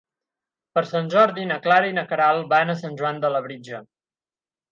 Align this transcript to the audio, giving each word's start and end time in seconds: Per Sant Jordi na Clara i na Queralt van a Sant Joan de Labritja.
Per 0.77 0.81
Sant 0.91 1.09
Jordi 1.15 1.43
na 1.49 1.57
Clara 1.65 1.91
i 1.91 1.95
na 1.99 2.05
Queralt 2.13 2.49
van 2.55 2.73
a 2.75 2.79
Sant 2.81 2.97
Joan 3.01 3.23
de 3.27 3.33
Labritja. 3.35 3.83